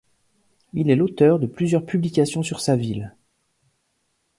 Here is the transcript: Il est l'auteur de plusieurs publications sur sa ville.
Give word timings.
Il 0.73 0.89
est 0.89 0.95
l'auteur 0.95 1.37
de 1.37 1.45
plusieurs 1.45 1.85
publications 1.85 2.41
sur 2.41 2.59
sa 2.59 2.75
ville. 2.75 3.15